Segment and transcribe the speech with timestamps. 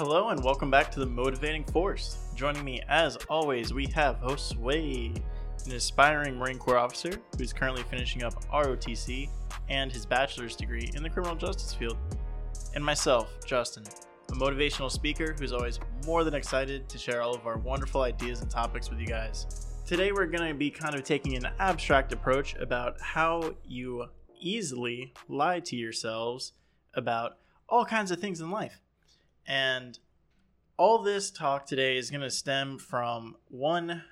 [0.00, 2.16] Hello and welcome back to the Motivating Force.
[2.34, 5.14] Joining me, as always, we have Josue,
[5.66, 9.28] an aspiring Marine Corps officer who's currently finishing up ROTC
[9.68, 11.98] and his bachelor's degree in the criminal justice field,
[12.74, 13.84] and myself, Justin,
[14.30, 18.40] a motivational speaker who's always more than excited to share all of our wonderful ideas
[18.40, 19.68] and topics with you guys.
[19.84, 24.06] Today, we're going to be kind of taking an abstract approach about how you
[24.40, 26.54] easily lie to yourselves
[26.94, 27.32] about
[27.68, 28.80] all kinds of things in life.
[29.46, 29.98] And
[30.76, 34.04] all this talk today is going to stem from one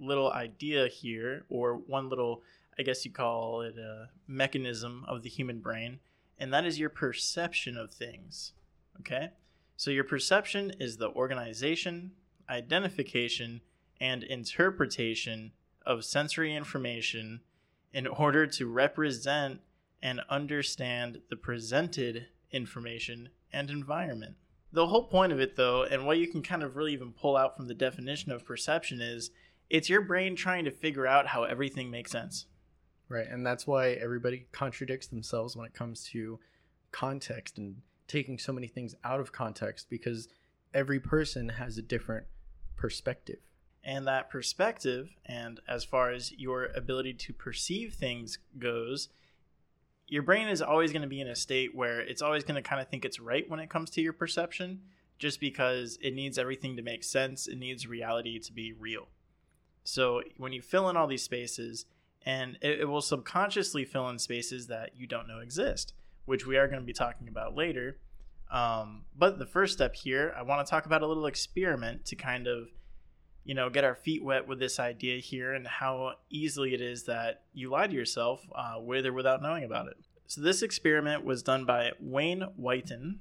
[0.00, 2.42] little idea here, or one little,
[2.78, 5.98] I guess you call it a mechanism of the human brain,
[6.38, 8.52] and that is your perception of things.
[9.00, 9.30] Okay?
[9.76, 12.12] So, your perception is the organization,
[12.48, 13.60] identification,
[14.00, 15.52] and interpretation
[15.84, 17.40] of sensory information
[17.92, 19.60] in order to represent
[20.02, 24.36] and understand the presented information and environment.
[24.72, 27.36] The whole point of it, though, and what you can kind of really even pull
[27.36, 29.30] out from the definition of perception is
[29.70, 32.46] it's your brain trying to figure out how everything makes sense.
[33.08, 33.26] Right.
[33.26, 36.38] And that's why everybody contradicts themselves when it comes to
[36.92, 40.28] context and taking so many things out of context because
[40.74, 42.26] every person has a different
[42.76, 43.38] perspective.
[43.84, 49.08] And that perspective, and as far as your ability to perceive things goes,
[50.08, 52.68] your brain is always going to be in a state where it's always going to
[52.68, 54.80] kind of think it's right when it comes to your perception,
[55.18, 57.46] just because it needs everything to make sense.
[57.46, 59.08] It needs reality to be real.
[59.84, 61.86] So when you fill in all these spaces,
[62.24, 65.92] and it, it will subconsciously fill in spaces that you don't know exist,
[66.24, 67.98] which we are going to be talking about later.
[68.50, 72.16] Um, but the first step here, I want to talk about a little experiment to
[72.16, 72.68] kind of
[73.48, 77.04] you know, get our feet wet with this idea here and how easily it is
[77.04, 79.96] that you lie to yourself uh, with or without knowing about it.
[80.26, 83.20] So this experiment was done by Wayne Whiten,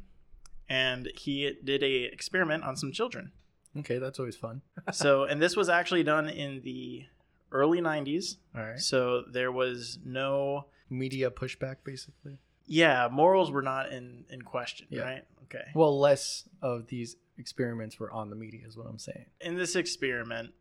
[0.68, 3.32] and he did a experiment on some children.
[3.78, 4.62] Okay, that's always fun.
[4.92, 7.06] so, and this was actually done in the
[7.54, 8.36] early 90s.
[8.54, 8.80] All right.
[8.80, 12.40] So there was no Media pushback, basically.
[12.66, 15.02] yeah, morals were not in in question, Yeah.
[15.04, 15.24] right?
[15.44, 15.66] Okay.
[15.74, 19.26] Well, less of these experiments were on the media, is what I'm saying.
[19.42, 20.54] in this experiment,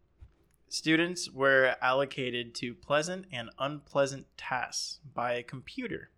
[0.68, 6.10] students were allocated to pleasant and unpleasant tasks by a computer.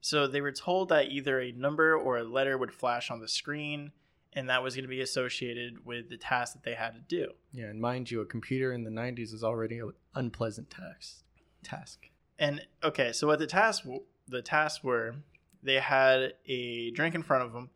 [0.00, 3.28] So they were told that either a number or a letter would flash on the
[3.28, 3.92] screen,
[4.32, 7.32] and that was going to be associated with the task that they had to do.
[7.52, 11.22] Yeah, and mind you, a computer in the 90s is already an unpleasant task.
[11.62, 12.08] Task.
[12.38, 13.86] And okay, so what the tasks
[14.26, 15.14] the tasks were,
[15.62, 17.70] they had a drink in front of them,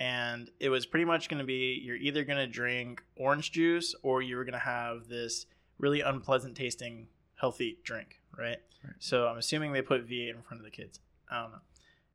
[0.00, 3.94] and it was pretty much going to be you're either going to drink orange juice
[4.02, 5.44] or you were going to have this
[5.78, 8.58] really unpleasant tasting healthy drink, right?
[8.82, 8.94] Right.
[8.98, 11.00] So I'm assuming they put V8 in front of the kids.
[11.30, 11.58] I don't know.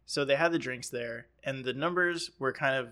[0.08, 2.90] So they had the drinks there, and the numbers were kind of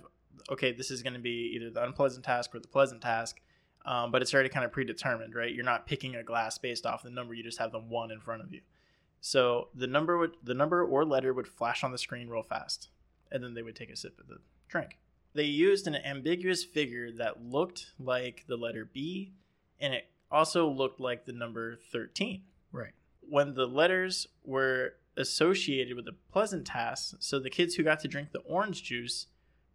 [0.50, 0.72] okay.
[0.72, 3.42] This is going to be either the unpleasant task or the pleasant task.
[3.86, 5.54] Um, but it's already kind of predetermined, right?
[5.54, 8.20] You're not picking a glass based off the number; you just have the one in
[8.20, 8.62] front of you.
[9.22, 12.90] So the number would the number or letter would flash on the screen real fast,
[13.32, 14.38] and then they would take a sip of the
[14.68, 14.98] drink.
[15.34, 19.34] They used an ambiguous figure that looked like the letter B,
[19.80, 22.44] and it also looked like the number 13.
[22.72, 22.94] Right.
[23.22, 28.08] When the letters were associated with a pleasant task, so the kids who got to
[28.08, 29.28] drink the orange juice,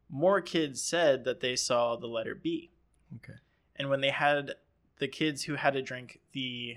[0.09, 2.71] more kids said that they saw the letter B.
[3.17, 3.39] Okay.
[3.77, 4.55] And when they had
[4.99, 6.77] the kids who had to drink the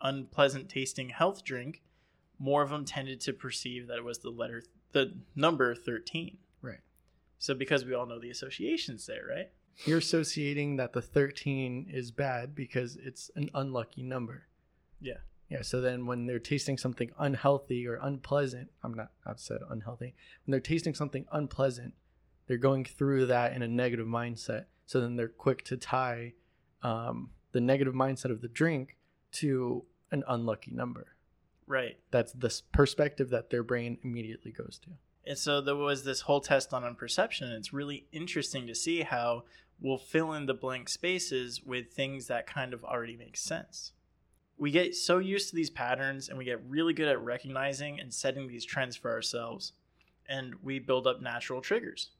[0.00, 1.82] unpleasant tasting health drink,
[2.38, 6.38] more of them tended to perceive that it was the letter, the number 13.
[6.62, 6.80] Right.
[7.40, 9.50] So because we all know the associations there, right?
[9.86, 14.46] You're associating that the 13 is bad because it's an unlucky number.
[15.00, 15.14] Yeah.
[15.48, 20.14] Yeah, so then when they're tasting something unhealthy or unpleasant, I'm not I've said unhealthy.
[20.44, 21.94] When they're tasting something unpleasant,
[22.46, 24.66] they're going through that in a negative mindset.
[24.84, 26.34] So then they're quick to tie
[26.82, 28.96] um, the negative mindset of the drink
[29.32, 31.16] to an unlucky number.
[31.66, 31.98] Right.
[32.10, 34.90] That's the perspective that their brain immediately goes to.
[35.26, 37.52] And so there was this whole test on perception.
[37.52, 39.44] It's really interesting to see how
[39.80, 43.92] we'll fill in the blank spaces with things that kind of already make sense.
[44.58, 48.12] We get so used to these patterns and we get really good at recognizing and
[48.12, 49.72] setting these trends for ourselves.
[50.28, 52.10] And we build up natural triggers,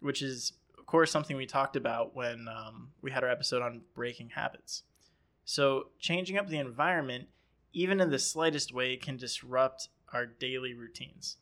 [0.00, 3.82] which is, of course, something we talked about when um, we had our episode on
[3.94, 4.82] breaking habits.
[5.44, 7.28] So, changing up the environment,
[7.72, 11.36] even in the slightest way, can disrupt our daily routines.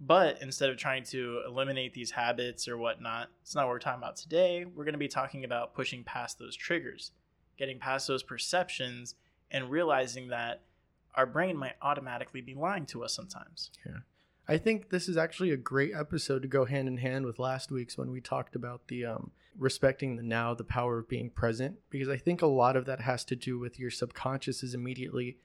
[0.00, 4.02] But instead of trying to eliminate these habits or whatnot, it's not what we're talking
[4.02, 4.64] about today.
[4.64, 7.12] We're going to be talking about pushing past those triggers,
[7.58, 9.14] getting past those perceptions,
[9.50, 10.62] and realizing that
[11.14, 13.70] our brain might automatically be lying to us sometimes.
[13.84, 13.98] Yeah.
[14.48, 17.70] I think this is actually a great episode to go hand in hand with last
[17.70, 21.76] week's when we talked about the um, respecting the now, the power of being present,
[21.90, 25.36] because I think a lot of that has to do with your subconscious is immediately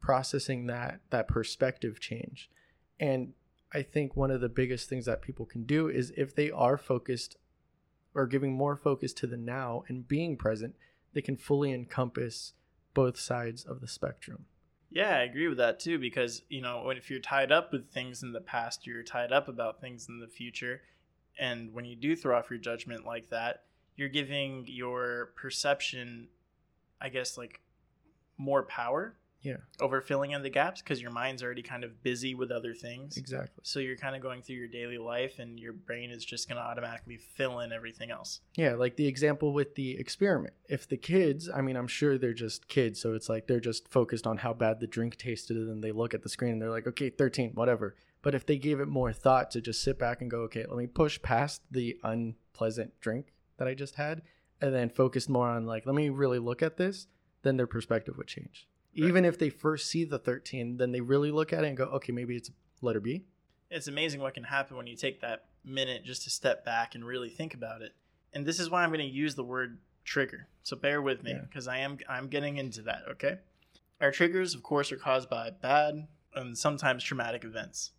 [0.00, 2.50] processing that that perspective change.
[2.98, 3.34] And
[3.74, 6.76] I think one of the biggest things that people can do is if they are
[6.76, 7.36] focused
[8.14, 10.74] or giving more focus to the now and being present,
[11.14, 12.52] they can fully encompass
[12.94, 14.44] both sides of the spectrum.
[14.90, 18.22] Yeah, I agree with that too because, you know, if you're tied up with things
[18.22, 20.82] in the past, you're tied up about things in the future.
[21.38, 23.64] And when you do throw off your judgment like that,
[23.96, 26.28] you're giving your perception,
[27.00, 27.60] I guess, like
[28.36, 32.34] more power Yeah, over filling in the gaps because your mind's already kind of busy
[32.34, 33.16] with other things.
[33.16, 33.60] exactly.
[33.64, 36.56] So you're kind of going through your daily life and your brain is just going
[36.56, 38.40] to automatically fill in everything else.
[38.54, 40.54] Yeah, like the example with the experiment.
[40.68, 43.88] If the kids, I mean, I'm sure they're just kids, so it's like they're just
[43.88, 46.62] focused on how bad the drink tasted, and then they look at the screen and
[46.62, 47.96] they're like, okay, 13, whatever.
[48.22, 50.78] But if they gave it more thought to just sit back and go, okay, let
[50.78, 54.22] me push past the unpleasant drink that I just had,
[54.60, 57.08] and then focus more on like, let me really look at this,
[57.42, 58.68] then their perspective would change.
[58.96, 59.08] Right.
[59.08, 61.84] Even if they first see the 13, then they really look at it and go,
[61.84, 62.50] okay, maybe it's
[62.80, 63.24] letter B.
[63.70, 67.04] It's amazing what can happen when you take that minute just to step back and
[67.04, 67.92] really think about it.
[68.34, 70.48] And this is why I'm going to use the word trigger.
[70.62, 71.40] So bear with me Yeah.
[71.40, 73.38] because I am I'm getting into that, okay?
[74.00, 77.92] Our triggers of course are caused by bad and sometimes traumatic events.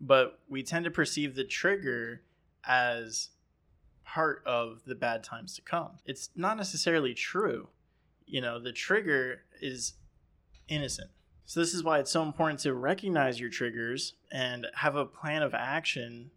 [0.00, 2.22] But we tend to perceive the trigger
[2.64, 3.30] as
[4.04, 5.98] part of the bad times to come.
[6.06, 7.68] It's not necessarily true.
[8.26, 9.94] You know, the trigger is
[10.70, 11.10] innocent.
[11.44, 15.42] So this is why it's so important to recognize your triggers and have a plan
[15.42, 16.30] of action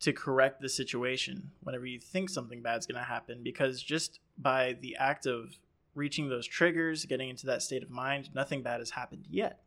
[0.00, 4.76] to correct the situation whenever you think something bad's going to happen because just by
[4.80, 5.54] the act of
[5.94, 9.60] reaching those triggers, getting into that state of mind, nothing bad has happened yet.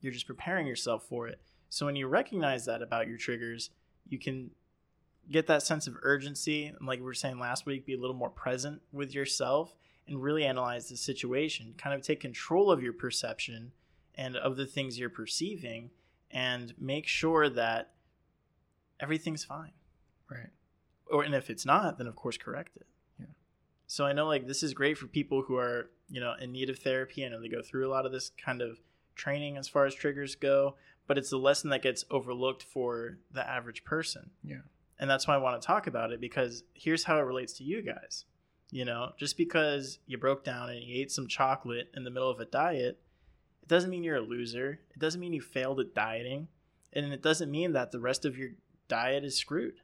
[0.00, 1.40] You're just preparing yourself for it.
[1.68, 3.70] So when you recognize that about your triggers,
[4.08, 4.50] you can
[5.30, 8.14] get that sense of urgency and like we were saying last week be a little
[8.14, 9.74] more present with yourself
[10.08, 13.72] and really analyze the situation kind of take control of your perception
[14.14, 15.90] and of the things you're perceiving
[16.30, 17.92] and make sure that
[19.00, 19.72] everything's fine
[20.30, 20.48] Right.
[21.10, 22.86] or and if it's not then of course correct it
[23.20, 23.26] Yeah.
[23.86, 26.70] so i know like this is great for people who are you know in need
[26.70, 28.80] of therapy i know they go through a lot of this kind of
[29.14, 30.76] training as far as triggers go
[31.06, 34.62] but it's a lesson that gets overlooked for the average person Yeah.
[34.98, 37.64] and that's why i want to talk about it because here's how it relates to
[37.64, 38.24] you guys
[38.72, 42.30] you know just because you broke down and you ate some chocolate in the middle
[42.30, 42.98] of a diet
[43.62, 44.80] it doesn't mean you're a loser.
[44.90, 46.48] It doesn't mean you failed at dieting.
[46.92, 48.50] And it doesn't mean that the rest of your
[48.88, 49.80] diet is screwed.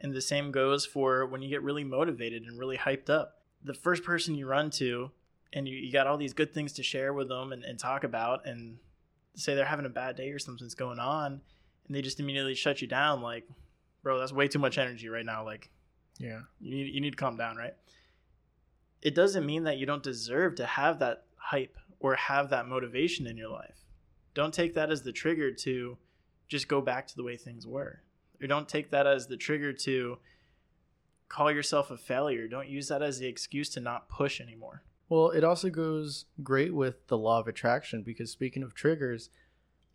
[0.00, 3.42] And the same goes for when you get really motivated and really hyped up.
[3.62, 5.10] The first person you run to
[5.52, 8.04] and you, you got all these good things to share with them and, and talk
[8.04, 8.78] about and
[9.34, 11.40] say they're having a bad day or something's going on
[11.86, 13.48] and they just immediately shut you down like
[14.02, 15.70] bro that's way too much energy right now like
[16.18, 16.40] Yeah.
[16.60, 17.74] you need, you need to calm down right?
[19.02, 23.26] It doesn't mean that you don't deserve to have that hype or have that motivation
[23.26, 23.86] in your life.
[24.34, 25.96] Don't take that as the trigger to
[26.48, 28.02] just go back to the way things were.
[28.40, 30.18] Or don't take that as the trigger to
[31.28, 32.48] call yourself a failure.
[32.48, 34.82] Don't use that as the excuse to not push anymore.
[35.08, 39.30] Well, it also goes great with the law of attraction because speaking of triggers,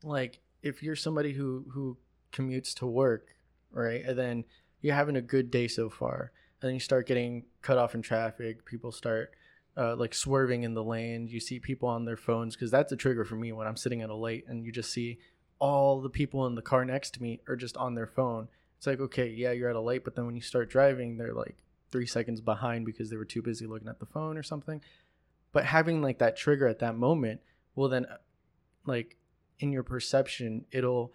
[0.03, 1.97] like if you're somebody who who
[2.31, 3.35] commutes to work,
[3.71, 4.45] right, and then
[4.83, 8.03] you're having a good day so far, and then you start getting cut off in
[8.03, 9.31] traffic, people start
[9.75, 11.27] uh, like swerving in the lane.
[11.27, 14.03] You see people on their phones because that's a trigger for me when I'm sitting
[14.03, 15.17] at a light and you just see
[15.57, 18.47] all the people in the car next to me are just on their phone.
[18.77, 21.33] It's like okay, yeah, you're at a light, but then when you start driving, they're
[21.33, 21.57] like
[21.91, 24.81] three seconds behind because they were too busy looking at the phone or something
[25.53, 27.39] but having like that trigger at that moment
[27.75, 28.17] will then uh,
[28.85, 29.15] like
[29.59, 31.13] in your perception it'll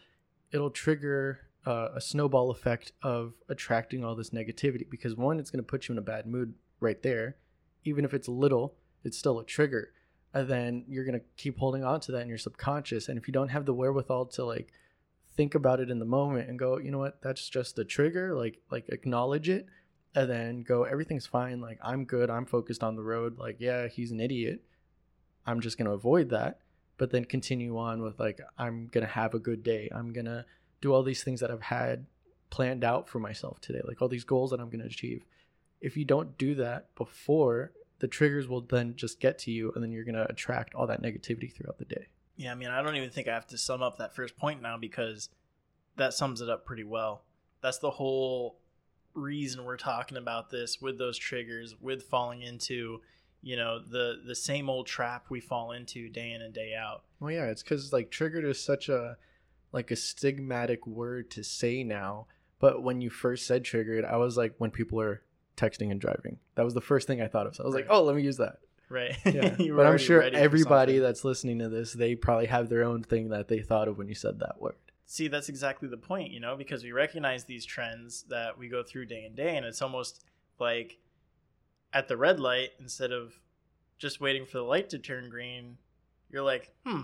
[0.51, 5.63] it'll trigger uh, a snowball effect of attracting all this negativity because one it's going
[5.63, 7.37] to put you in a bad mood right there.
[7.85, 9.93] Even if it's little it's still a trigger.
[10.33, 13.09] And then you're going to keep holding on to that in your subconscious.
[13.09, 14.73] And if you don't have the wherewithal to like
[15.37, 17.21] think about it in the moment and go you know what?
[17.21, 19.67] That's just a trigger like like acknowledge it
[20.15, 21.61] and then go everything's fine.
[21.61, 22.31] Like i'm good.
[22.31, 23.37] I'm focused on the road.
[23.37, 24.63] Like yeah he's an idiot.
[25.47, 26.61] I'm just going to avoid that
[26.97, 29.91] but then continue on with like i'm going to have a good day.
[29.95, 30.47] I'm going to
[30.81, 32.07] do all these things that i've had
[32.51, 35.25] planned out for myself today like all these goals that i'm going to achieve
[35.81, 39.83] if you don't do that before the triggers will then just get to you and
[39.83, 42.07] then you're going to attract all that negativity throughout the day
[42.37, 44.63] Yeah, I mean, I don't even think I have to sum up that first point
[44.63, 45.29] now because
[45.97, 47.25] that sums it up pretty well.
[47.61, 48.61] That's the whole
[49.15, 53.01] reason we're talking about this with those triggers, with falling into,
[53.43, 57.03] you know, the the same old trap we fall into day in and day out.
[57.19, 59.17] well yeah it's because like triggered is such a
[59.73, 62.27] like a stigmatic word to say now.
[62.59, 65.23] But when you first said triggered, I was like, when people are
[65.57, 67.55] texting and driving, that was the first thing I thought of.
[67.55, 68.59] So I was like, oh, let me use that.
[68.89, 69.17] Right.
[69.25, 69.55] Yeah.
[69.75, 73.49] But I'm sure everybody that's listening to this, they probably have their own thing that
[73.49, 74.77] they thought of when you said that word.
[75.05, 78.83] See, that's exactly the point, you know, because we recognize these trends that we go
[78.83, 80.25] through day in day, and it's almost
[80.59, 80.99] like
[81.93, 83.33] at the red light, instead of
[83.99, 85.79] just waiting for the light to turn green,
[86.31, 87.03] you're like, hmm,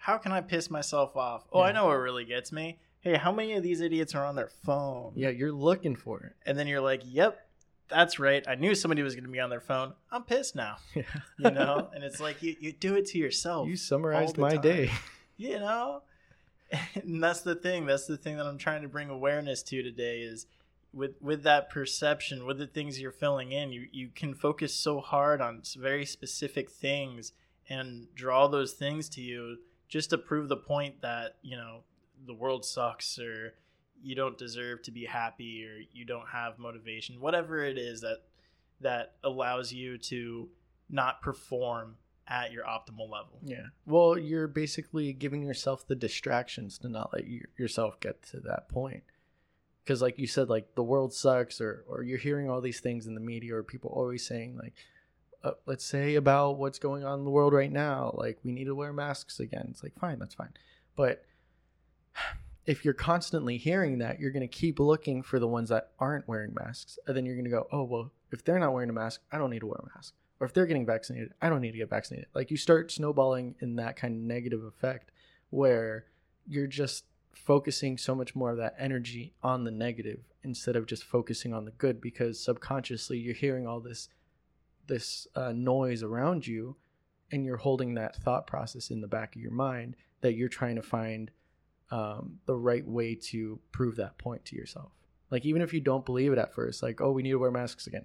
[0.00, 1.44] how can I piss myself off?
[1.52, 2.78] Oh, I know what really gets me.
[3.00, 5.12] Hey, how many of these idiots are on their phone?
[5.14, 6.32] Yeah, you're looking for it.
[6.46, 7.46] And then you're like, yep,
[7.88, 8.42] that's right.
[8.48, 9.92] I knew somebody was going to be on their phone.
[10.10, 11.02] I'm pissed now, Yeah.
[11.38, 11.90] you know?
[11.94, 13.68] and it's like, you, you do it to yourself.
[13.68, 14.60] you summarized my time.
[14.62, 14.90] day.
[15.36, 16.02] you know
[16.94, 20.18] and that's the thing that's the thing that i'm trying to bring awareness to today
[20.20, 20.46] is
[20.92, 25.00] with with that perception with the things you're filling in you you can focus so
[25.00, 27.32] hard on very specific things
[27.70, 29.56] and draw those things to you
[29.90, 31.80] just to prove the point that you know
[32.26, 33.52] the world sucks or
[34.02, 38.22] you don't deserve to be happy or you don't have motivation whatever it is that
[38.80, 40.48] that allows you to
[40.88, 41.96] not perform
[42.30, 43.66] at your optimal level Yeah.
[43.86, 48.68] Well, you're basically giving yourself the distractions to not let you, yourself get to that
[48.68, 49.02] point.
[49.82, 53.06] Because, like you said, like the world sucks, or or you're hearing all these things
[53.06, 54.74] in the media, or people always saying like,
[55.42, 58.64] uh, let's say about what's going on in the world right now, like we need
[58.64, 59.68] to wear masks again.
[59.70, 60.52] It's like fine, that's fine,
[60.96, 61.24] but
[62.66, 66.28] if you're constantly hearing that, you're going to keep looking for the ones that aren't
[66.28, 68.92] wearing masks, and then you're going to go, oh well, if they're not wearing a
[68.92, 71.60] mask, I don't need to wear a mask or if they're getting vaccinated, I don't
[71.60, 72.28] need to get vaccinated.
[72.34, 75.12] Like you start snowballing in that kind of negative effect
[75.50, 76.06] where
[76.48, 81.04] you're just focusing so much more of that energy on the negative instead of just
[81.04, 84.08] focusing on the good because subconsciously you're hearing all this
[84.90, 86.76] this uh, noise around you
[87.32, 90.76] and you're holding that thought process in the back of your mind that you're trying
[90.76, 91.30] to find
[91.90, 94.92] um, the right way to prove that point to yourself
[95.30, 97.50] like even if you don't believe it at first like oh we need to wear
[97.50, 98.04] masks again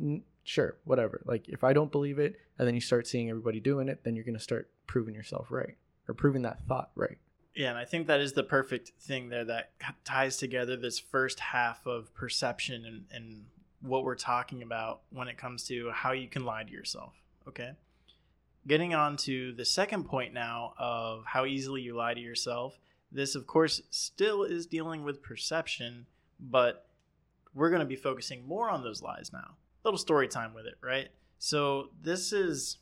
[0.00, 1.22] N- sure, whatever.
[1.24, 4.14] Like if I don't believe it and then you start seeing everybody doing it, then
[4.14, 5.76] you're going to start proving yourself right
[6.08, 7.18] or proving that thought right.
[7.54, 9.72] Yeah, and I think that is the perfect thing there that
[10.04, 13.44] ties together this first half of perception and, and
[13.82, 17.14] what we're talking about when it comes to how you can lie to yourself.
[17.48, 17.70] Okay.
[18.66, 22.78] Getting on to the second point now of how easily you lie to yourself.
[23.10, 26.06] This, of course, still is dealing with perception,
[26.38, 26.86] but
[27.54, 29.56] we're going to be focusing more on those lies now.
[29.84, 31.08] little story time with it, right?
[31.38, 32.76] So, this is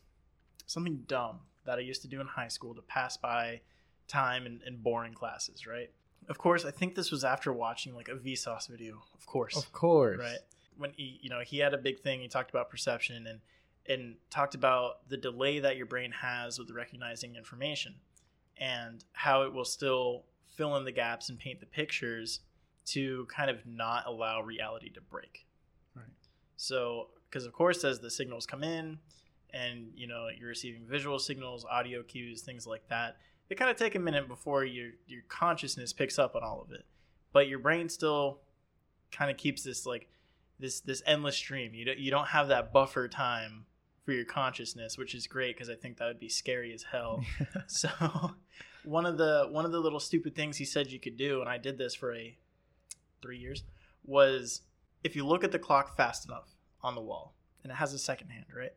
[0.67, 3.61] something dumb that I used to do in high school to pass by
[4.09, 5.91] time in, in boring classes, right?
[6.29, 9.73] Of course, I think this was after watching like a Vsauce video, of course, Of
[9.73, 10.19] course.
[10.19, 10.39] right?
[10.79, 12.21] When he, you know, he had a big thing.
[12.21, 13.41] He talked about perception and
[13.89, 17.95] and talked about the delay that your brain has with recognizing information
[18.59, 20.25] and how it will still
[20.57, 22.41] fill in the gaps and paint the pictures
[22.85, 25.47] to kind of not allow reality to break.
[25.95, 26.05] Right.
[26.57, 28.99] So, because of course, as the signals come in,
[29.55, 33.17] and you know you're receiving visual signals, audio cues, things like that,
[33.49, 36.73] they kind of take a minute before your your consciousness picks up on all of
[36.73, 36.85] it.
[37.33, 38.41] But your brain still
[39.13, 40.09] kind of keeps this like
[40.59, 41.75] this this endless stream.
[41.75, 43.67] You don't you don't have that buffer time
[44.05, 47.25] for your consciousness, which is great because I think that would be scary as hell.
[47.67, 47.89] so
[48.85, 51.49] one of the one of the little stupid things he said you could do, and
[51.49, 52.37] I did this for a
[53.23, 53.65] three years,
[54.05, 54.63] was
[55.05, 56.49] if you look at the clock fast enough
[56.83, 58.73] on the wall, and it has a second hand, right?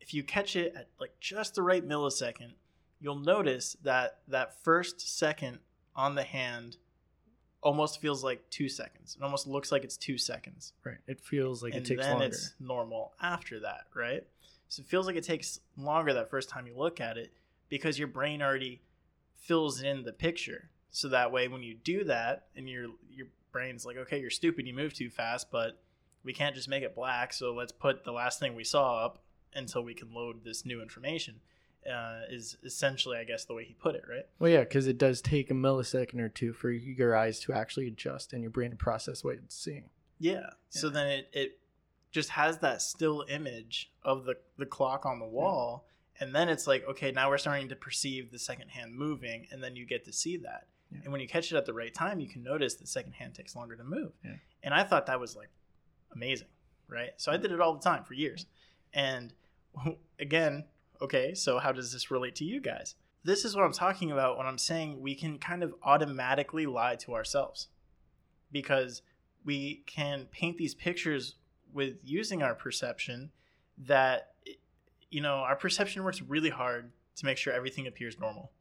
[0.00, 2.52] If you catch it at like just the right millisecond,
[3.00, 5.58] you'll notice that that first second
[5.94, 6.76] on the hand
[7.62, 9.16] almost feels like two seconds.
[9.18, 10.98] It almost looks like it's two seconds right.
[11.06, 12.26] It feels like and it takes then longer.
[12.26, 14.22] it's normal after that, right?
[14.68, 17.32] So it feels like it takes longer that first time you look at it
[17.68, 18.82] because your brain already
[19.34, 20.70] fills in the picture.
[20.90, 24.66] So that way, when you do that, and your your brain's like, okay, you're stupid,
[24.66, 25.80] you move too fast, but
[26.24, 27.32] we can't just make it black.
[27.32, 29.22] So let's put the last thing we saw up
[29.54, 31.36] until we can load this new information.
[31.90, 34.26] Uh, is essentially, I guess, the way he put it, right?
[34.38, 37.86] Well, yeah, because it does take a millisecond or two for your eyes to actually
[37.86, 39.90] adjust and your brain to process what it's seeing.
[40.18, 40.50] Yeah.
[40.70, 41.58] So then it, it
[42.10, 45.86] just has that still image of the, the clock on the wall.
[46.18, 49.46] And then it's like, okay, now we're starting to perceive the second hand moving.
[49.50, 50.66] And then you get to see that.
[50.90, 51.00] Yeah.
[51.04, 53.34] And when you catch it at the right time, you can notice the second hand
[53.34, 54.12] takes longer to move.
[54.24, 54.36] Yeah.
[54.62, 55.50] And I thought that was like
[56.14, 56.48] amazing.
[56.88, 57.10] Right.
[57.16, 58.46] So I did it all the time for years.
[58.94, 59.32] And
[60.18, 60.64] again,
[61.00, 62.94] okay, so how does this relate to you guys?
[63.24, 66.96] This is what I'm talking about when I'm saying we can kind of automatically lie
[66.96, 67.68] to ourselves
[68.52, 69.02] because
[69.44, 71.36] we can paint these pictures
[71.72, 73.30] with using our perception
[73.78, 74.34] that
[75.10, 78.52] you know our perception works really hard to make sure everything appears normal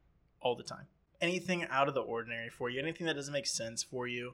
[0.42, 0.88] all the time
[1.22, 4.34] anything out of the ordinary for you, anything that doesn't make sense for you,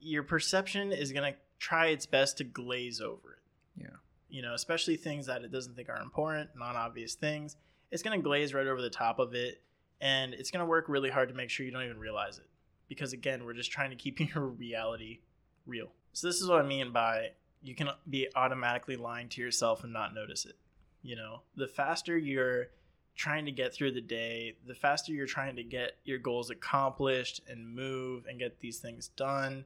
[0.00, 3.82] your perception is going to try its best to glaze over it.
[3.82, 3.96] Yeah.
[4.34, 7.54] You know, especially things that it doesn't think are important, non obvious things.
[7.92, 9.62] It's going to glaze right over the top of it.
[10.00, 12.48] And it's going to work really hard to make sure you don't even realize it.
[12.88, 15.20] Because again, we're just trying to keep your reality
[15.66, 15.92] real.
[16.14, 17.28] So, this is what I mean by
[17.62, 20.56] you can be automatically lying to yourself and not notice it.
[21.04, 22.70] You know, the faster you're
[23.14, 27.40] trying to get through the day, the faster you're trying to get your goals accomplished
[27.48, 29.64] and move and get these things done.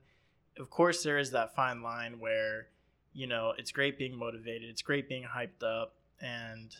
[0.58, 2.66] Of course, there is that fine line where,
[3.18, 6.74] you know, it's great being motivated, it's great being hyped up, and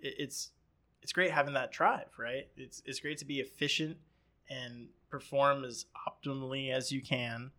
[0.00, 0.50] it, it's
[1.02, 2.48] it's great having that drive, right?
[2.56, 3.96] It's it's great to be efficient
[4.48, 7.50] and perform as optimally as you can,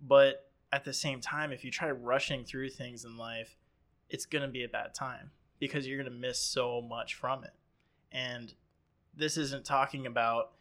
[0.00, 3.56] but at the same time, if you try rushing through things in life,
[4.08, 7.52] it's gonna be a bad time because you're gonna miss so much from it
[8.12, 8.54] and
[9.14, 10.52] this isn't talking about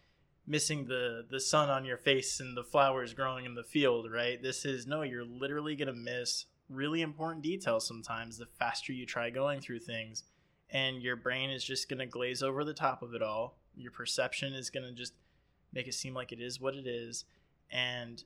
[0.48, 4.42] missing the the sun on your face and the flowers growing in the field right
[4.42, 9.06] this is no you're literally going to miss really important details sometimes the faster you
[9.06, 10.24] try going through things
[10.70, 13.58] and your brain is just going to glaze over the top of it all.
[13.76, 15.14] Your perception is going to just
[15.74, 17.26] make it seem like it is what it is
[17.72, 18.24] and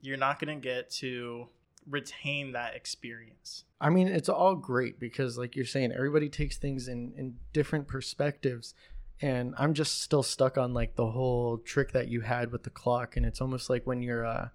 [0.00, 1.48] you're not going to get to
[1.88, 3.64] retain that experience.
[3.80, 7.88] I mean, it's all great because, like you're saying, everybody takes things in in different
[7.88, 8.74] perspectives,
[9.20, 12.70] and I'm just still stuck on like the whole trick that you had with the
[12.70, 14.48] clock, and it's almost like when you're uh,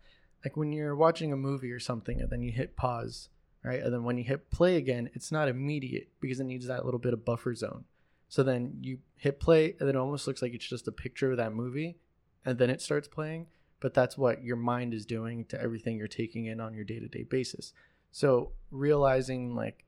[0.43, 3.29] like when you're watching a movie or something, and then you hit pause,
[3.63, 6.85] right, and then when you hit play again, it's not immediate because it needs that
[6.85, 7.85] little bit of buffer zone.
[8.29, 11.37] So then you hit play, and it almost looks like it's just a picture of
[11.37, 11.97] that movie,
[12.45, 13.47] and then it starts playing.
[13.79, 16.99] But that's what your mind is doing to everything you're taking in on your day
[16.99, 17.73] to day basis.
[18.11, 19.85] So realizing like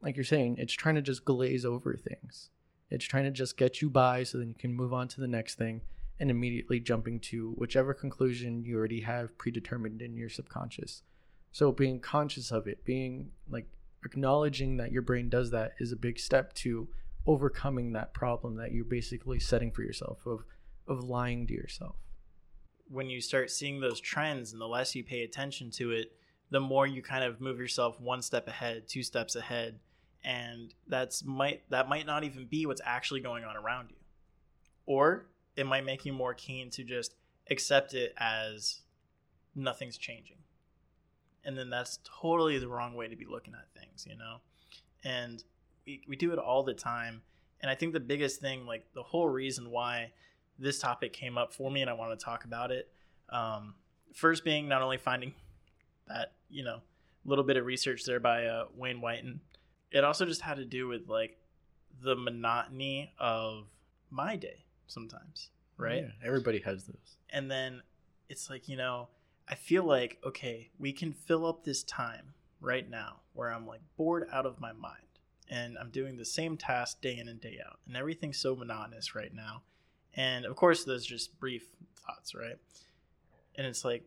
[0.00, 2.50] like you're saying, it's trying to just glaze over things.
[2.90, 5.26] It's trying to just get you by so then you can move on to the
[5.26, 5.80] next thing
[6.24, 11.02] and immediately jumping to whichever conclusion you already have predetermined in your subconscious.
[11.52, 13.66] So being conscious of it, being like
[14.06, 16.88] acknowledging that your brain does that is a big step to
[17.26, 20.46] overcoming that problem that you're basically setting for yourself of
[20.88, 21.96] of lying to yourself.
[22.88, 26.12] when you start seeing those trends and the less you pay attention to it,
[26.50, 29.78] the more you kind of move yourself one step ahead, two steps ahead,
[30.24, 33.96] and that's might that might not even be what's actually going on around you.
[34.86, 37.14] Or it might make you more keen to just
[37.50, 38.80] accept it as
[39.54, 40.38] nothing's changing.
[41.44, 44.36] And then that's totally the wrong way to be looking at things, you know?
[45.04, 45.44] And
[45.86, 47.22] we, we do it all the time.
[47.60, 50.12] And I think the biggest thing, like the whole reason why
[50.58, 52.88] this topic came up for me and I want to talk about it.
[53.28, 53.74] Um,
[54.14, 55.34] first being not only finding
[56.08, 56.80] that, you know,
[57.24, 59.40] little bit of research there by uh, Wayne Whiten,
[59.90, 61.38] it also just had to do with like
[62.02, 63.66] the monotony of
[64.10, 66.02] my day sometimes, oh, right?
[66.02, 67.16] Yeah, everybody has those.
[67.30, 67.82] And then
[68.28, 69.08] it's like, you know,
[69.48, 73.80] I feel like, okay, we can fill up this time right now where I'm like
[73.96, 75.04] bored out of my mind
[75.50, 77.78] and I'm doing the same task day in and day out.
[77.86, 79.62] And everything's so monotonous right now.
[80.16, 81.66] And of course, those are just brief
[82.06, 82.56] thoughts, right?
[83.56, 84.04] And it's like,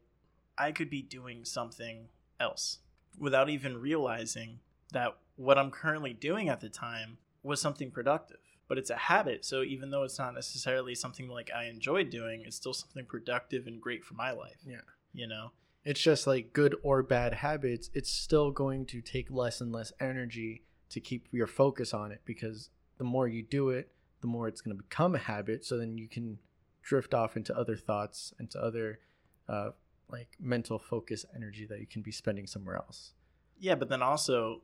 [0.58, 2.08] I could be doing something
[2.40, 2.80] else
[3.20, 4.60] without even realizing
[4.92, 8.38] that what I'm currently doing at the time was something productive.
[8.68, 9.46] But it's a habit.
[9.46, 13.68] So even though it's not necessarily something like I enjoy doing, it's still something productive
[13.68, 14.58] and great for my life.
[14.66, 14.82] Yeah.
[15.14, 15.52] You know?
[15.86, 19.94] It's just like good or bad habits, it's still going to take less and less
[20.02, 24.50] energy to keep your focus on it because the more you do it, the more
[24.50, 25.64] it's going to become a habit.
[25.64, 26.40] So then you can
[26.82, 29.00] drift off into other thoughts, into other
[29.48, 29.70] uh,
[30.10, 33.14] like mental focus energy that you can be spending somewhere else.
[33.60, 34.62] Yeah, but then also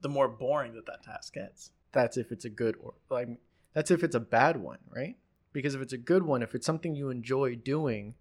[0.00, 1.70] the more boring that that task gets.
[1.94, 3.28] That's if it's a good or like
[3.72, 5.16] that's if it's a bad one, right?
[5.52, 8.14] Because if it's a good one, if it's something you enjoy doing,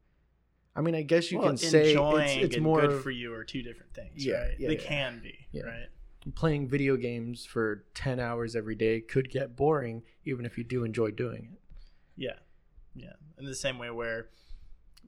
[0.76, 3.34] I mean, I guess you Well, can say it's, it's and more good for you
[3.34, 4.56] are two different things, Yeah, right?
[4.60, 4.82] yeah, they yeah.
[4.88, 5.64] can be, Yeah.
[5.64, 5.88] right?
[6.36, 10.86] playing video games for 10 hours every day could get boring even if you do
[10.86, 11.60] enjoy doing it.
[12.16, 12.36] Yeah,
[12.96, 13.12] yeah.
[13.38, 14.30] In the same way where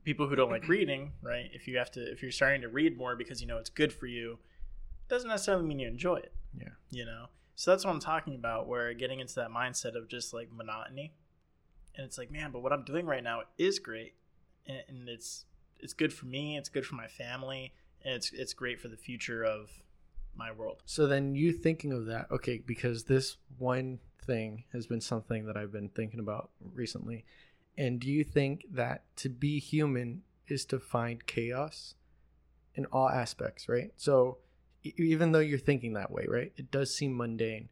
[0.04, 1.50] people who don't like reading, right?
[1.54, 3.94] If you have to, if you're starting to read more because you know it's good
[3.94, 4.40] for you,
[5.08, 6.34] doesn't necessarily mean you enjoy it.
[6.60, 6.70] Yeah.
[6.92, 7.28] You know.
[7.56, 8.68] So that's what I'm talking about.
[8.68, 11.14] Where getting into that mindset of just like monotony,
[11.96, 14.14] and it's like, man, but what I'm doing right now is great,
[14.68, 15.46] and, and it's
[15.80, 16.58] it's good for me.
[16.58, 19.70] It's good for my family, and it's it's great for the future of
[20.36, 20.82] my world.
[20.86, 25.56] So then you thinking of that, okay, because this one thing has been something that
[25.56, 27.26] I've been thinking about recently.
[27.78, 31.96] And do you think that to be human is to find chaos
[32.74, 33.92] in all aspects, right?
[33.98, 34.38] So
[34.98, 36.52] even though you're thinking that way, right?
[36.58, 37.70] It does seem mundane.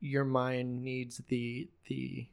[0.00, 2.28] Your mind needs the the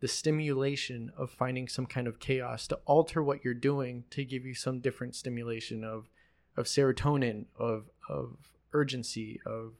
[0.00, 4.44] the stimulation of finding some kind of chaos to alter what you're doing to give
[4.44, 6.08] you some different stimulation of
[6.56, 8.36] of serotonin of of
[8.72, 9.72] urgency of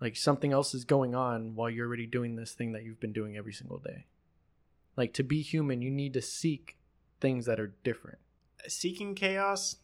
[0.00, 3.12] like something else is going on while you're already doing this thing that you've been
[3.12, 4.04] doing every single day
[4.96, 6.76] like to be human you need to seek
[7.20, 8.18] things that are different
[8.68, 9.76] Seeking chaos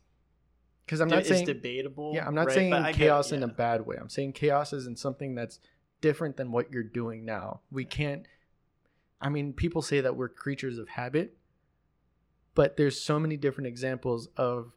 [0.86, 2.12] because i'm not is saying debatable.
[2.14, 2.54] yeah i'm not right?
[2.54, 3.96] saying But I get- chaos in a bad way.
[4.00, 5.58] I'm saying chaos isn't something that's
[6.00, 7.60] different than what you're doing now.
[7.70, 8.26] We can't
[9.20, 11.36] i mean people say that we're creatures of habit
[12.54, 14.72] but there's so many different examples of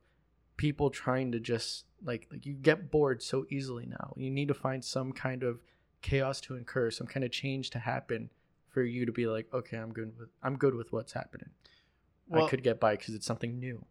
[0.57, 4.13] people trying to just like like you get bored so easily now.
[4.17, 5.59] You need to find some kind of
[6.01, 8.29] chaos to incur some kind of change to happen
[8.69, 11.49] for you to be like okay i'm good with i'm good with what's happening.
[12.27, 13.85] Well, i could get by because it's something new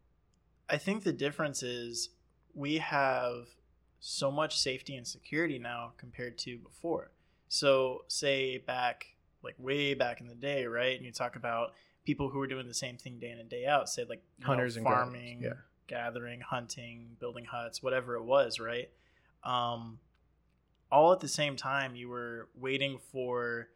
[0.69, 2.11] I think the difference is
[2.55, 3.47] we have
[4.01, 7.11] so much safety and security now compared to before.
[7.49, 9.07] So, say back,
[9.43, 10.97] like way back in the day, right?
[10.97, 11.73] And you talk about
[12.05, 14.47] people who were doing the same thing day in and day out, say like know,
[14.47, 15.53] hunters and farming, yeah
[15.89, 18.91] gathering, hunting, building huts, whatever it was, right?
[19.43, 19.99] Um,
[20.93, 23.69] all at the same time, you were waiting for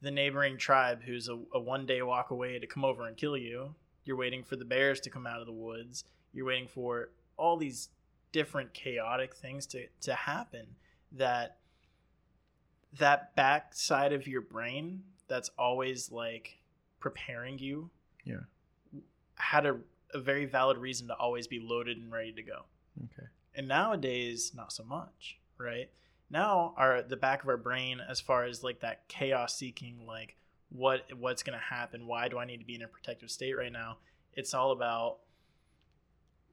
[0.00, 3.36] the neighboring tribe who's a, a one day walk away to come over and kill
[3.36, 3.74] you.
[4.04, 6.04] You're waiting for the bears to come out of the woods.
[6.32, 7.88] You're waiting for all these
[8.32, 10.66] different chaotic things to, to happen
[11.12, 11.58] that
[12.98, 16.58] that back side of your brain that's always like
[17.00, 17.90] preparing you
[18.24, 18.40] Yeah.
[19.36, 19.76] had a,
[20.12, 22.62] a very valid reason to always be loaded and ready to go
[23.04, 25.90] okay and nowadays not so much right
[26.30, 30.36] now our the back of our brain as far as like that chaos seeking like
[30.74, 33.56] what what's going to happen why do i need to be in a protective state
[33.56, 33.96] right now
[34.34, 35.18] it's all about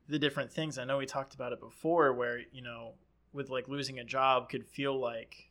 [0.08, 2.93] the different things i know we talked about it before where you know
[3.34, 5.49] with like losing a job could feel like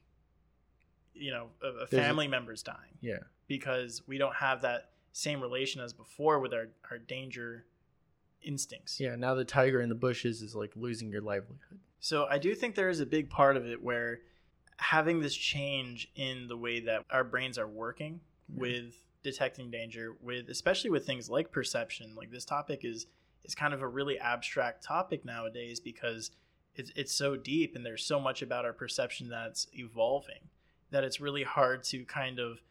[1.15, 4.91] you know a, a There's a- family member's dying yeah because we don't have that
[5.13, 7.65] same relation as before with our, our danger
[8.43, 11.81] instincts Yeah, now the tiger in the bushes is like losing your livelihood.
[12.01, 14.21] So I do think there is a big part of it where
[14.77, 18.21] having this change in the way that our brains are working.
[18.55, 22.15] With detecting danger, with especially with things like perception.
[22.17, 23.07] Like this topic is
[23.45, 26.31] is kind of a really abstract topic nowadays because
[26.75, 30.49] it's it's so deep and there's so much about our perception that's evolving
[30.91, 32.63] that it's really hard to kind of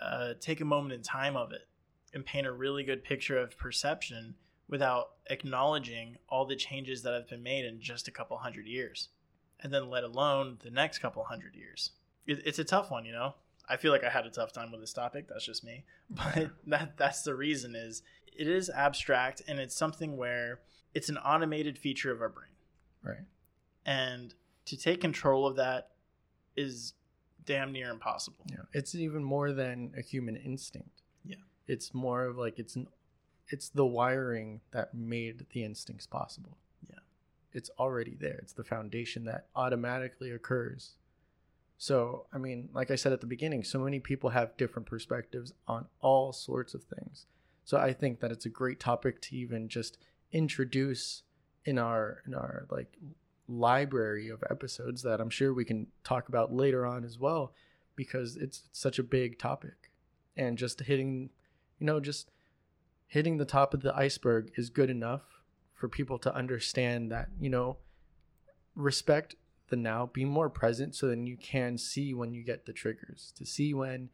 [0.00, 1.68] uh, take a moment in time of it
[2.14, 4.34] and paint a really good picture of perception
[4.68, 9.08] without acknowledging all the changes that have been made in just a couple hundred years
[9.60, 11.90] and then let alone the next couple hundred years.
[12.26, 13.34] It, it's a tough one you know
[13.70, 16.50] i feel like i had a tough time with this topic that's just me but
[16.66, 18.02] that that's the reason is
[18.36, 20.60] it is abstract and it's something where
[20.94, 22.46] it's an automated feature of our brain
[23.02, 23.24] Right.
[23.86, 24.34] and
[24.66, 25.90] to take control of that
[26.56, 26.92] is
[27.46, 28.64] damn near impossible Yeah.
[28.74, 31.02] It's even more than a human instinct.
[31.24, 31.36] Yeah.
[31.66, 32.86] It's more of like it's an
[33.48, 36.56] it's the wiring that made the instincts possible.
[36.88, 36.98] Yeah.
[37.52, 38.38] It's already there.
[38.42, 40.92] It's the foundation that automatically occurs.
[41.82, 45.54] So, I mean, like I said at the beginning, so many people have different perspectives
[45.66, 47.24] on all sorts of things.
[47.64, 49.96] So, I think that it's a great topic to even just
[50.30, 51.22] introduce
[51.64, 52.98] in our in our like
[53.48, 57.54] library of episodes that I'm sure we can talk about later on as well
[57.96, 59.90] because it's such a big topic.
[60.36, 61.30] And just hitting,
[61.78, 62.30] you know, just
[63.06, 65.22] hitting the top of the iceberg is good enough
[65.72, 67.78] for people to understand that, you know,
[68.76, 69.34] respect
[69.70, 73.32] the now, be more present so then you can see when you get the triggers,
[73.36, 74.10] to see when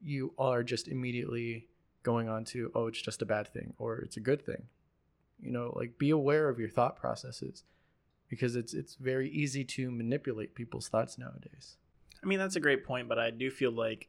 [0.00, 1.68] you are just immediately
[2.02, 4.64] going on to, oh, it's just a bad thing or it's a good thing.
[5.40, 7.64] You know, like be aware of your thought processes
[8.28, 11.76] because it's it's very easy to manipulate people's thoughts nowadays.
[12.22, 14.08] I mean, that's a great point, but I do feel like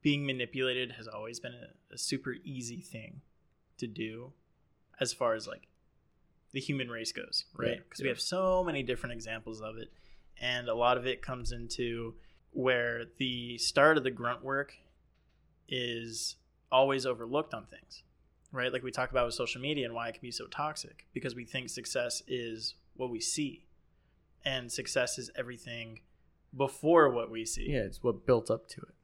[0.00, 3.20] being manipulated has always been a, a super easy thing
[3.78, 4.32] to do
[5.00, 5.68] as far as like
[6.52, 7.70] the human race goes, right?
[7.70, 9.90] Yeah, Because we have so many different examples of it.
[10.40, 12.14] And a lot of it comes into
[12.50, 14.74] where the start of the grunt work
[15.68, 16.36] is
[16.70, 18.02] always overlooked on things,
[18.50, 18.72] right?
[18.72, 21.34] Like we talk about with social media and why it can be so toxic because
[21.34, 23.64] we think success is what we see.
[24.44, 26.00] And success is everything
[26.54, 27.70] before what we see.
[27.70, 28.94] Yeah, it's what built up to it.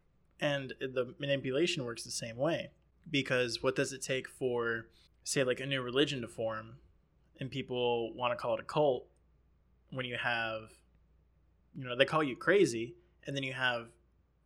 [0.41, 2.71] And the manipulation works the same way
[3.11, 4.87] because what does it take for,
[5.25, 6.77] say, like a new religion to form
[7.41, 9.07] and people want to call it a cult
[9.91, 10.71] when you have,
[11.77, 12.95] you know, they call you crazy
[13.27, 13.89] and then you have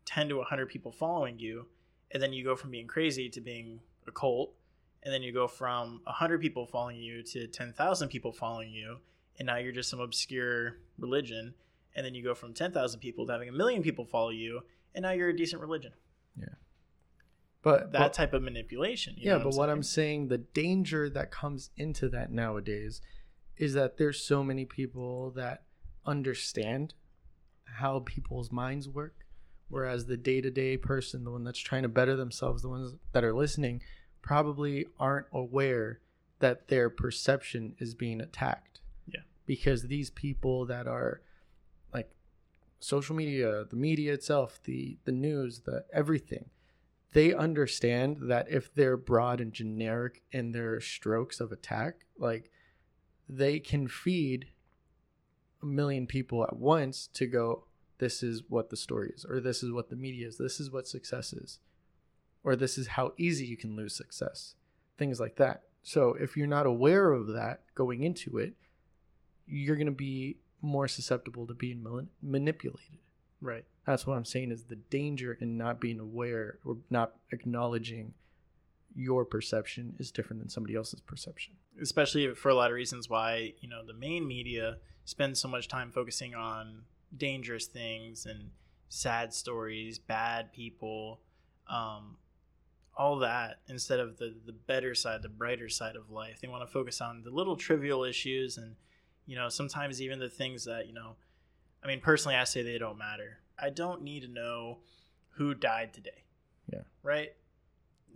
[0.04, 1.66] 10 to 100 people following you
[2.10, 4.52] and then you go from being crazy to being a cult
[5.02, 8.98] and then you go from 100 people following you to 10,000 people following you
[9.38, 11.54] and now you're just some obscure religion
[11.94, 14.60] and then you go from 10,000 people to having a million people follow you
[14.94, 15.92] and now you're a decent religion.
[17.62, 19.14] But that but- type of manipulation.
[19.16, 20.28] you yeah, but what I'm saying?
[20.28, 23.00] saying, the danger that comes into that nowadays
[23.56, 25.62] is that there's so many people that
[26.04, 26.94] understand
[27.64, 29.14] how people's minds work,
[29.68, 32.94] whereas the day to day person, the one that's trying to better themselves, the ones
[33.12, 33.80] that are listening,
[34.20, 36.00] probably aren't aware
[36.40, 38.80] that their perception is being attacked.
[39.06, 39.20] Yeah.
[39.46, 41.20] Because these people that are
[41.94, 42.10] like
[42.80, 46.46] social media, the media itself, the the news, the everything,
[47.12, 52.50] they understand that if they're broad and generic in their strokes of attack, like
[53.28, 54.46] they can feed
[55.62, 57.64] a million people at once to go,
[57.98, 60.70] this is what the story is, or this is what the media is, this is
[60.70, 61.58] what success is,
[62.42, 64.54] or this is how easy you can lose success,
[64.98, 65.62] things like that.
[65.82, 68.54] So if you're not aware of that going into it,
[69.46, 71.84] you're going to be more susceptible to being
[72.22, 72.98] manipulated.
[73.42, 73.64] Right.
[73.86, 78.14] That's what I'm saying is the danger in not being aware or not acknowledging
[78.94, 81.54] your perception is different than somebody else's perception.
[81.80, 85.66] especially for a lot of reasons why you know the main media spends so much
[85.66, 86.82] time focusing on
[87.16, 88.50] dangerous things and
[88.88, 91.20] sad stories bad people
[91.70, 92.18] um,
[92.96, 96.62] all that instead of the the better side the brighter side of life they want
[96.62, 98.76] to focus on the little trivial issues and
[99.24, 101.16] you know sometimes even the things that you know
[101.82, 104.78] i mean personally i say they don't matter i don't need to know
[105.36, 106.24] who died today
[106.72, 106.80] Yeah.
[107.02, 107.32] right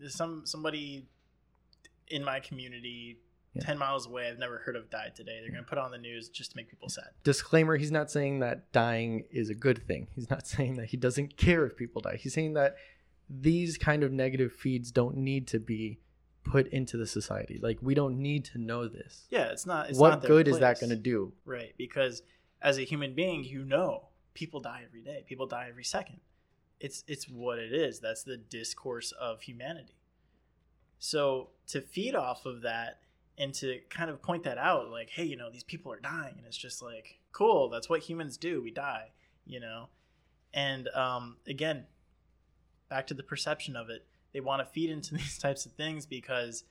[0.09, 1.07] some somebody
[2.09, 3.18] in my community
[3.55, 3.62] Yeah.
[3.62, 5.40] 10 miles away I've never heard of died today.
[5.40, 7.09] They're going to put on the news just to make people sad.
[7.24, 10.09] Disclaimer, he's not saying that dying is a good thing.
[10.14, 12.16] He's not saying that he doesn't care if people die.
[12.20, 12.76] He's saying that
[13.31, 15.98] these kind of negative feeds don't need to be
[16.44, 17.59] put into the society.
[17.62, 19.24] Like we don't need to know this.
[19.31, 21.33] Yeah, it's not it's what not good is that going to do?
[21.46, 22.22] Right, because
[22.62, 25.25] as a human being, you know, people die every day.
[25.27, 26.21] People die every second.
[26.79, 28.01] It's it's what it is.
[28.01, 29.97] That's the discourse of humanity.
[30.99, 33.01] So to feed off of that
[33.38, 36.35] and to kind of point that out, like, hey, you know, these people are dying,
[36.38, 38.62] and it's just like, cool, that's what humans do.
[38.62, 39.11] We die,
[39.47, 39.88] you know.
[40.55, 41.85] And um, again,
[42.88, 46.07] back to the perception of it, they want to feed into these types of things
[46.07, 46.64] because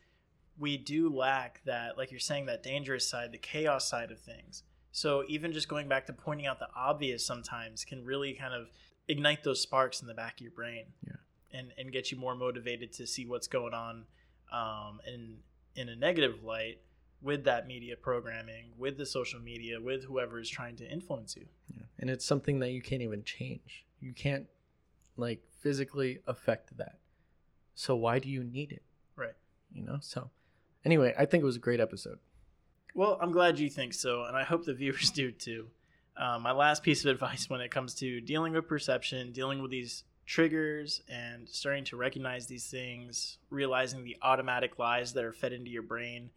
[0.57, 4.63] we do lack that, like you're saying, that dangerous side, the chaos side of things.
[4.95, 8.67] So even just going back to pointing out the obvious sometimes can really kind of
[9.09, 10.85] ignite those sparks in the back of your brain.
[11.05, 11.15] Yeah.
[11.51, 14.05] And, and get you more motivated to see what's going on
[14.53, 15.39] um, in
[15.75, 16.79] in a negative light
[17.21, 21.45] with that media programming, with the social media, with whoever is trying to influence you.
[21.75, 21.83] Yeah.
[21.99, 23.85] And it's something that you can't even change.
[23.99, 24.47] You can't
[25.17, 26.99] like physically affect that.
[27.73, 28.83] So why do you need it?
[29.17, 29.35] Right.
[29.73, 29.97] You know?
[29.99, 30.29] So
[30.85, 32.19] anyway, I think it was a great episode.
[32.97, 35.67] Well, I'm glad you think so, and I hope the viewers do too.
[36.15, 39.69] Um, my last piece of advice when it comes to dealing with perception, dealing with
[39.69, 45.51] these triggers, and starting to recognize these things, realizing the automatic lies that are fed
[45.51, 46.29] into your brain,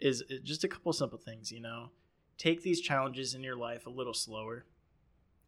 [0.00, 1.52] is is just a couple simple things.
[1.52, 1.90] You know,
[2.36, 4.66] take these challenges in your life a little slower.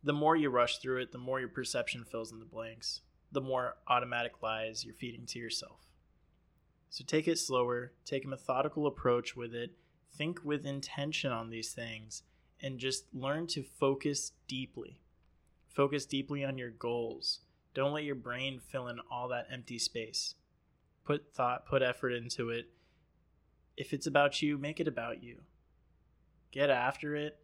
[0.04, 3.00] The more you rush through it, the more your perception fills in the blanks.
[3.32, 5.80] The more automatic lies you're feeding to yourself.
[6.90, 9.72] So take it slower, take a methodical approach with it,
[10.14, 12.22] think with intention on these things,
[12.60, 15.00] and just learn to focus deeply.
[15.68, 17.40] Focus deeply on your goals.
[17.74, 20.34] Don't let your brain fill in all that empty space.
[21.04, 22.70] Put thought, put effort into it.
[23.76, 25.42] If it's about you, make it about you.
[26.50, 27.38] Get after it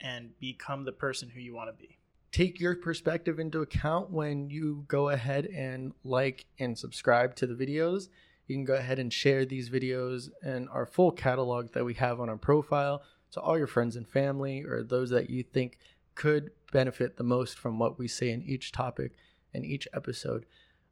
[0.00, 1.98] and become the person who you want to be.
[2.32, 7.54] take your perspective into account when you go ahead and like and subscribe to the
[7.54, 8.08] videos.
[8.50, 12.18] You can go ahead and share these videos and our full catalog that we have
[12.18, 15.78] on our profile to all your friends and family or those that you think
[16.16, 19.12] could benefit the most from what we say in each topic
[19.54, 20.46] and each episode.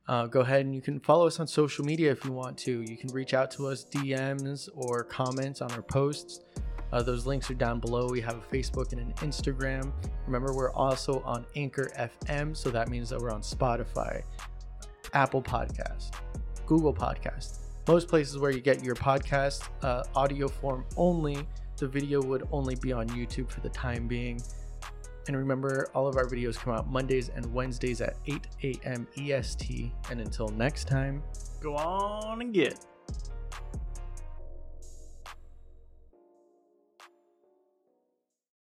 [0.07, 2.81] Uh, go ahead and you can follow us on social media if you want to.
[2.83, 6.45] You can reach out to us DMs or comments on our posts.
[6.93, 8.07] Uh, those links are down below.
[8.09, 9.91] We have a Facebook and an Instagram.
[10.27, 14.23] Remember, we're also on Anchor FM, so that means that we're on Spotify,
[15.13, 16.13] Apple Podcast,
[16.69, 21.49] Google Podcast, most places where you get your podcast, uh, audio form only.
[21.79, 24.39] The video would only be on YouTube for the time being.
[25.29, 29.09] And remember, all of our videos come out Mondays and Wednesdays at 8 a.m.
[29.17, 29.91] EST.
[30.11, 31.23] And until next time,
[31.61, 32.85] Go on and get.